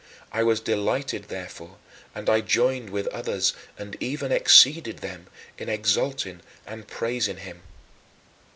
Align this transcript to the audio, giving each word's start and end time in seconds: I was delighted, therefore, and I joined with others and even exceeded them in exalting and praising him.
I 0.31 0.41
was 0.41 0.59
delighted, 0.61 1.25
therefore, 1.25 1.77
and 2.15 2.27
I 2.27 2.41
joined 2.41 2.89
with 2.89 3.05
others 3.09 3.53
and 3.77 3.95
even 3.99 4.31
exceeded 4.31 4.97
them 4.97 5.27
in 5.59 5.69
exalting 5.69 6.41
and 6.65 6.87
praising 6.87 7.37
him. 7.37 7.61